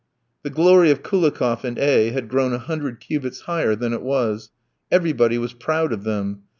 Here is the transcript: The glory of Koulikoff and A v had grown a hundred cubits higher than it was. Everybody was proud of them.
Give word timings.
The 0.41 0.49
glory 0.49 0.89
of 0.89 1.03
Koulikoff 1.03 1.63
and 1.63 1.77
A 1.77 2.07
v 2.09 2.13
had 2.15 2.27
grown 2.27 2.53
a 2.53 2.57
hundred 2.57 2.99
cubits 2.99 3.41
higher 3.41 3.75
than 3.75 3.93
it 3.93 4.01
was. 4.01 4.49
Everybody 4.91 5.37
was 5.37 5.53
proud 5.53 5.93
of 5.93 6.05
them. 6.05 6.41